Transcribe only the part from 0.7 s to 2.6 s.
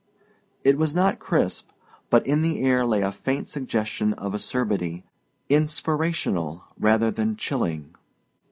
was not crisp, but in the